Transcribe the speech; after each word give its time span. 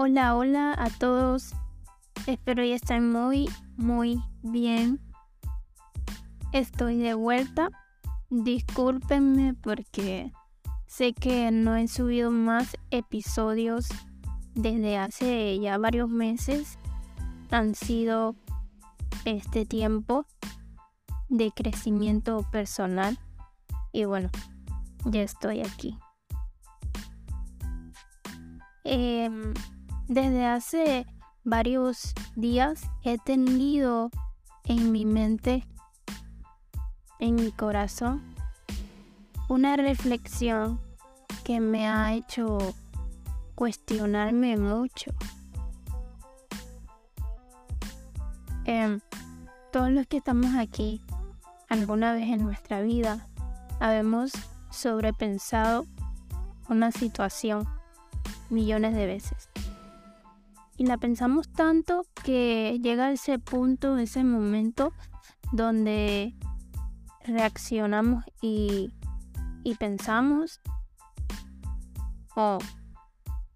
Hola, 0.00 0.36
hola 0.36 0.76
a 0.78 0.90
todos. 0.90 1.56
Espero 2.28 2.64
ya 2.64 2.76
estén 2.76 3.10
muy, 3.10 3.50
muy 3.76 4.22
bien. 4.42 5.00
Estoy 6.52 6.98
de 6.98 7.14
vuelta. 7.14 7.68
Discúlpenme 8.30 9.54
porque 9.54 10.30
sé 10.86 11.14
que 11.14 11.50
no 11.50 11.74
he 11.74 11.88
subido 11.88 12.30
más 12.30 12.76
episodios 12.92 13.88
desde 14.54 14.98
hace 14.98 15.58
ya 15.58 15.78
varios 15.78 16.08
meses. 16.08 16.78
Han 17.50 17.74
sido 17.74 18.36
este 19.24 19.66
tiempo 19.66 20.26
de 21.28 21.50
crecimiento 21.50 22.48
personal. 22.52 23.18
Y 23.90 24.04
bueno, 24.04 24.30
ya 25.06 25.22
estoy 25.22 25.62
aquí. 25.62 25.98
Em, 28.84 29.54
desde 30.08 30.46
hace 30.46 31.06
varios 31.44 32.14
días 32.34 32.82
he 33.04 33.18
tenido 33.18 34.10
en 34.64 34.90
mi 34.90 35.04
mente, 35.04 35.66
en 37.18 37.36
mi 37.36 37.52
corazón, 37.52 38.22
una 39.48 39.76
reflexión 39.76 40.80
que 41.44 41.60
me 41.60 41.86
ha 41.86 42.14
hecho 42.14 42.58
cuestionarme 43.54 44.56
mucho. 44.56 45.12
Em, 48.64 49.00
todos 49.72 49.90
los 49.90 50.06
que 50.06 50.18
estamos 50.18 50.54
aquí 50.56 51.02
alguna 51.68 52.12
vez 52.12 52.28
en 52.28 52.42
nuestra 52.42 52.82
vida 52.82 53.26
habemos 53.80 54.32
sobrepensado 54.70 55.86
una 56.68 56.92
situación 56.92 57.66
millones 58.50 58.94
de 58.94 59.06
veces. 59.06 59.48
Y 60.78 60.86
la 60.86 60.96
pensamos 60.96 61.50
tanto 61.50 62.06
que 62.22 62.78
llega 62.80 63.10
ese 63.10 63.40
punto, 63.40 63.98
ese 63.98 64.22
momento 64.22 64.92
donde 65.50 66.36
reaccionamos 67.24 68.24
y, 68.40 68.92
pensamos, 69.78 70.60
oh, 72.36 72.58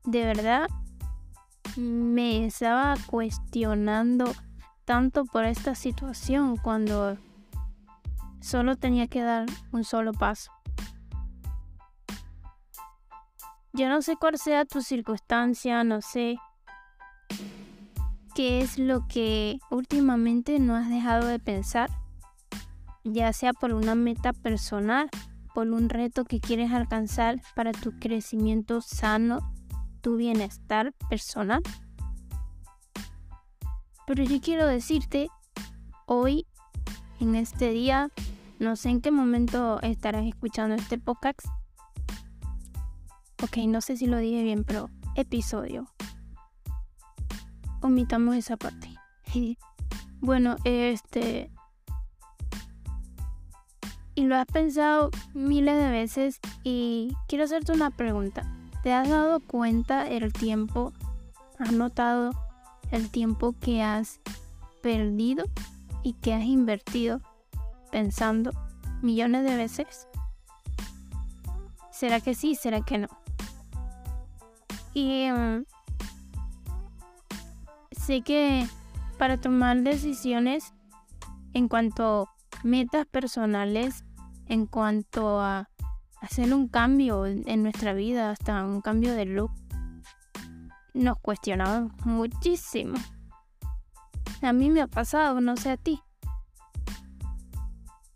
de 0.05 0.25
verdad 0.27 0.69
me 1.77 2.45
estaba 2.45 2.97
cuestionando 3.07 4.25
tanto 4.85 5.25
por 5.25 5.45
esta 5.45 5.75
situación 5.77 6.57
cuando 6.57 7.17
solo 8.41 8.77
tenía 8.77 9.07
que 9.07 9.23
dar 9.23 9.47
un 9.71 9.85
solo 9.85 10.13
paso. 10.13 10.51
Yo 13.73 13.89
no 13.89 14.03
sé 14.03 14.17
cuál 14.17 14.37
sea 14.39 14.65
tu 14.65 14.83
circunstancia, 14.83 15.83
no 15.85 16.03
sé 16.03 16.37
qué 18.35 18.61
es 18.61 18.79
lo 18.79 19.07
que 19.07 19.59
últimamente 19.71 20.59
no 20.59 20.77
has 20.77 20.89
dejado 20.89 21.27
de 21.27 21.39
pensar, 21.39 21.91
ya 23.05 23.33
sea 23.33 23.53
por 23.53 23.73
una 23.73 23.95
meta 23.95 24.33
personal, 24.33 25.09
por 25.55 25.69
un 25.69 25.89
reto 25.89 26.25
que 26.25 26.41
quieres 26.41 26.73
alcanzar 26.73 27.41
para 27.55 27.73
tu 27.73 27.99
crecimiento 27.99 28.81
sano, 28.81 29.53
tu 30.01 30.17
bienestar 30.17 30.93
personal. 31.09 31.63
Pero 34.07 34.25
yo 34.25 34.41
quiero 34.41 34.67
decirte, 34.67 35.29
hoy, 36.07 36.47
en 37.21 37.35
este 37.35 37.71
día, 37.71 38.11
no 38.59 38.77
sé 38.77 38.91
en 38.91 39.01
qué 39.01 39.11
momento 39.11 39.81
estarás 39.83 40.27
escuchando 40.27 40.75
este 40.75 40.99
podcast, 40.99 41.47
Ok, 43.43 43.57
no 43.67 43.81
sé 43.81 43.97
si 43.97 44.07
lo 44.07 44.19
dije 44.19 44.45
bien, 44.45 44.63
pero 44.63 44.89
episodio. 45.17 45.89
Omitamos 47.83 48.37
esa 48.37 48.57
parte. 48.57 48.89
bueno, 50.21 50.57
este... 50.65 51.51
Y 54.15 54.25
lo 54.25 54.37
has 54.37 54.47
pensado 54.47 55.11
miles 55.33 55.75
de 55.77 55.91
veces 55.91 56.41
y 56.65 57.17
quiero 57.29 57.45
hacerte 57.45 57.73
una 57.73 57.91
pregunta. 57.91 58.43
¿Te 58.83 58.93
has 58.93 59.09
dado 59.09 59.41
cuenta 59.41 60.07
el 60.09 60.33
tiempo? 60.33 60.93
¿Has 61.59 61.73
notado 61.73 62.31
el 62.91 63.11
tiempo 63.11 63.55
que 63.59 63.83
has 63.83 64.21
perdido 64.83 65.45
y 66.03 66.13
que 66.15 66.35
has 66.35 66.45
invertido 66.45 67.23
pensando 67.91 68.51
millones 69.01 69.45
de 69.45 69.57
veces? 69.57 70.09
¿Será 71.91 72.21
que 72.21 72.35
sí? 72.35 72.55
¿Será 72.55 72.83
que 72.83 72.99
no? 72.99 73.09
Y 74.93 75.31
mm, 75.31 75.65
sé 78.03 78.23
que 78.23 78.67
para 79.17 79.41
tomar 79.41 79.83
decisiones 79.83 80.75
en 81.55 81.69
cuanto 81.69 82.23
a 82.23 82.65
metas 82.65 83.07
personales, 83.07 84.05
en 84.47 84.67
cuanto 84.67 85.41
a 85.41 85.71
hacer 86.21 86.53
un 86.53 86.67
cambio 86.67 87.27
en 87.27 87.63
nuestra 87.63 87.93
vida, 87.93 88.31
hasta 88.31 88.65
un 88.65 88.81
cambio 88.81 89.15
de 89.15 89.27
look, 89.27 89.53
nos 90.95 91.19
cuestionamos 91.21 91.93
muchísimo. 92.05 92.95
A 94.43 94.53
mí 94.53 94.71
me 94.71 94.83
ha 94.83 94.89
pasado, 94.89 95.41
no 95.41 95.57
sé 95.57 95.71
a 95.71 95.77
ti. 95.77 96.01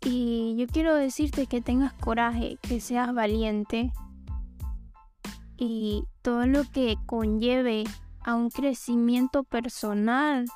Y 0.01 0.55
yo 0.57 0.67
quiero 0.67 0.95
decirte 0.95 1.47
que 1.47 1.61
tengas 1.61 1.93
coraje, 1.93 2.57
que 2.61 2.81
seas 2.81 3.13
valiente 3.13 3.93
y 5.57 6.03
todo 6.21 6.45
lo 6.45 6.63
que 6.65 6.97
conlleve 7.05 7.85
a 8.27 8.35
un 8.35 8.49
crecimiento 8.49 9.45
personal, 9.45 10.47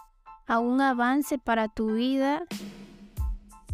a 0.45 0.59
un 0.59 0.81
avance 0.81 1.39
para 1.39 1.69
tu 1.69 1.93
vida 1.93 2.43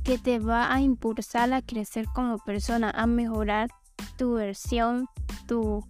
que 0.03 0.19
te 0.19 0.37
va 0.37 0.71
a 0.71 0.81
impulsar 0.81 1.51
a 1.51 1.63
crecer 1.63 2.05
como 2.13 2.37
persona, 2.37 2.91
a 2.91 3.07
mejorar 3.07 3.71
tu 4.15 4.35
versión, 4.35 5.07
tu 5.47 5.83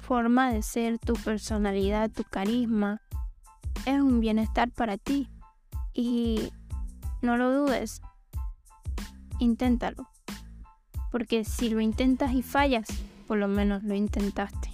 forma 0.00 0.52
de 0.52 0.62
ser, 0.62 0.98
tu 0.98 1.12
personalidad, 1.12 2.10
tu 2.10 2.24
carisma. 2.24 3.00
Es 3.86 4.00
un 4.00 4.18
bienestar 4.18 4.72
para 4.72 4.98
ti 4.98 5.30
y 5.94 6.50
no 7.22 7.36
lo 7.36 7.52
dudes, 7.52 8.02
inténtalo. 9.38 10.08
Porque 11.12 11.44
si 11.44 11.70
lo 11.70 11.80
intentas 11.80 12.32
y 12.32 12.42
fallas, 12.42 12.88
por 13.28 13.38
lo 13.38 13.46
menos 13.46 13.84
lo 13.84 13.94
intentaste 13.94 14.72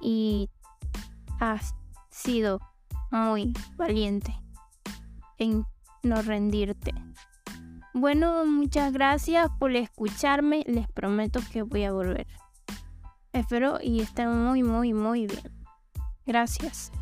y 0.00 0.48
has 1.40 1.74
sido 2.10 2.60
muy 3.10 3.52
valiente 3.76 4.34
en 5.38 5.64
no 6.02 6.22
rendirte. 6.22 6.94
Bueno, 7.94 8.44
muchas 8.46 8.92
gracias 8.92 9.48
por 9.58 9.74
escucharme. 9.74 10.64
Les 10.66 10.86
prometo 10.88 11.40
que 11.52 11.62
voy 11.62 11.84
a 11.84 11.92
volver. 11.92 12.26
Espero 13.32 13.78
y 13.82 14.00
estén 14.00 14.30
muy, 14.36 14.62
muy, 14.62 14.92
muy 14.92 15.26
bien. 15.26 15.52
Gracias. 16.26 16.92